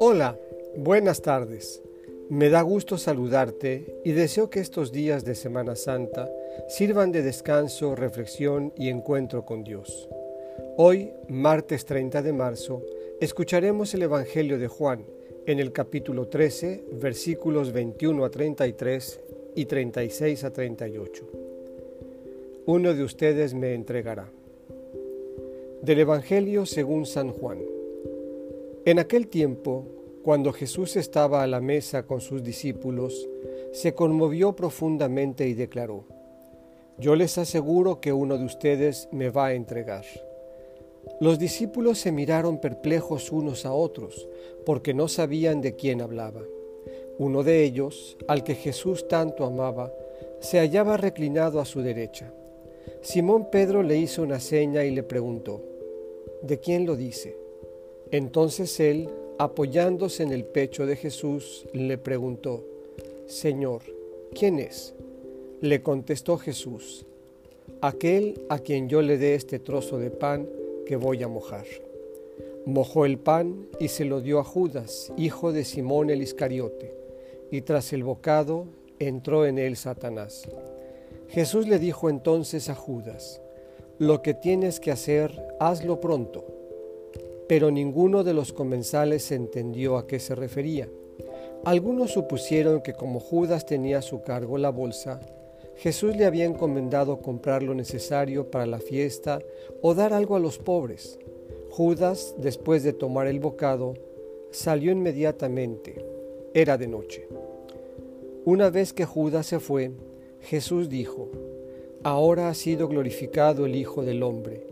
[0.00, 0.38] Hola,
[0.76, 1.82] buenas tardes.
[2.28, 6.30] Me da gusto saludarte y deseo que estos días de Semana Santa
[6.68, 10.08] sirvan de descanso, reflexión y encuentro con Dios.
[10.76, 12.82] Hoy, martes 30 de marzo,
[13.20, 15.04] escucharemos el Evangelio de Juan
[15.46, 19.20] en el capítulo 13, versículos 21 a 33
[19.54, 21.28] y 36 a 38.
[22.66, 24.30] Uno de ustedes me entregará.
[25.88, 27.60] Del Evangelio según San Juan.
[28.84, 29.86] En aquel tiempo,
[30.22, 33.26] cuando Jesús estaba a la mesa con sus discípulos,
[33.72, 36.04] se conmovió profundamente y declaró,
[36.98, 40.04] Yo les aseguro que uno de ustedes me va a entregar.
[41.20, 44.28] Los discípulos se miraron perplejos unos a otros,
[44.66, 46.42] porque no sabían de quién hablaba.
[47.16, 49.90] Uno de ellos, al que Jesús tanto amaba,
[50.40, 52.30] se hallaba reclinado a su derecha.
[53.00, 55.67] Simón Pedro le hizo una seña y le preguntó,
[56.42, 57.36] ¿de quién lo dice?
[58.10, 62.64] Entonces él, apoyándose en el pecho de Jesús, le preguntó,
[63.26, 63.82] Señor,
[64.34, 64.94] ¿quién es?
[65.60, 67.04] Le contestó Jesús,
[67.80, 70.48] aquel a quien yo le dé este trozo de pan
[70.86, 71.66] que voy a mojar.
[72.64, 76.94] Mojó el pan y se lo dio a Judas, hijo de Simón el Iscariote,
[77.50, 78.66] y tras el bocado
[78.98, 80.48] entró en él Satanás.
[81.28, 83.40] Jesús le dijo entonces a Judas,
[83.98, 86.58] lo que tienes que hacer, hazlo pronto
[87.48, 90.88] pero ninguno de los comensales entendió a qué se refería.
[91.64, 95.18] Algunos supusieron que como Judas tenía a su cargo la bolsa,
[95.76, 99.40] Jesús le había encomendado comprar lo necesario para la fiesta
[99.80, 101.18] o dar algo a los pobres.
[101.70, 103.94] Judas, después de tomar el bocado,
[104.50, 106.04] salió inmediatamente.
[106.52, 107.28] Era de noche.
[108.44, 109.92] Una vez que Judas se fue,
[110.40, 111.28] Jesús dijo,
[112.04, 114.62] Ahora ha sido glorificado el Hijo del Hombre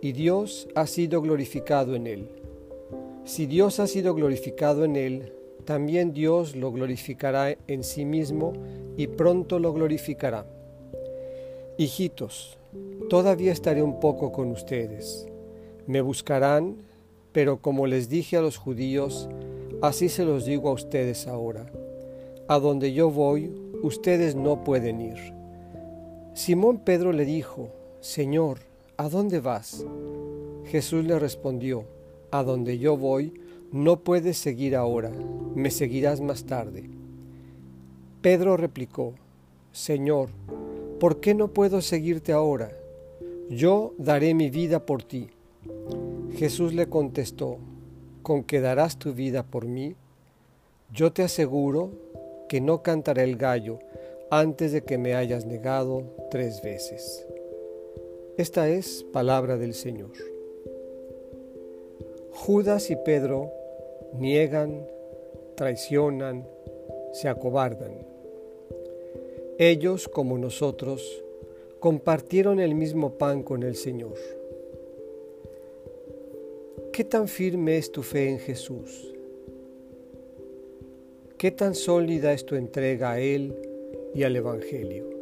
[0.00, 2.28] y Dios ha sido glorificado en él.
[3.24, 5.32] Si Dios ha sido glorificado en él,
[5.64, 8.52] también Dios lo glorificará en sí mismo
[8.96, 10.44] y pronto lo glorificará.
[11.78, 12.58] Hijitos,
[13.08, 15.28] todavía estaré un poco con ustedes.
[15.86, 16.78] Me buscarán,
[17.30, 19.28] pero como les dije a los judíos,
[19.82, 21.70] así se los digo a ustedes ahora.
[22.48, 25.41] A donde yo voy, ustedes no pueden ir.
[26.34, 27.70] Simón Pedro le dijo,
[28.00, 28.58] Señor,
[28.98, 29.84] ¿A dónde vas?
[30.66, 31.86] Jesús le respondió,
[32.30, 33.40] A donde yo voy,
[33.72, 35.10] no puedes seguir ahora,
[35.56, 36.88] me seguirás más tarde.
[38.20, 39.14] Pedro replicó,
[39.72, 40.28] Señor,
[41.00, 42.70] ¿por qué no puedo seguirte ahora?
[43.48, 45.30] Yo daré mi vida por ti.
[46.36, 47.58] Jesús le contestó,
[48.22, 49.96] ¿con qué darás tu vida por mí?
[50.92, 51.90] Yo te aseguro
[52.48, 53.80] que no cantaré el gallo
[54.32, 57.26] antes de que me hayas negado tres veces.
[58.38, 60.12] Esta es palabra del Señor.
[62.30, 63.52] Judas y Pedro
[64.14, 64.86] niegan,
[65.54, 66.48] traicionan,
[67.12, 67.92] se acobardan.
[69.58, 71.22] Ellos, como nosotros,
[71.78, 74.14] compartieron el mismo pan con el Señor.
[76.90, 79.12] ¿Qué tan firme es tu fe en Jesús?
[81.36, 83.68] ¿Qué tan sólida es tu entrega a Él
[84.14, 85.21] y al Evangelio?